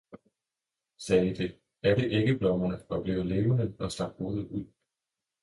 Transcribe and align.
sagde 0.97 1.35
det, 1.35 1.59
alle 1.83 2.05
æggeblommerne 2.07 2.83
var 2.89 3.01
blevet 3.03 3.25
levende 3.25 3.75
og 3.79 3.91
stak 3.91 4.11
hovedet 4.17 4.47
ud. 4.47 4.65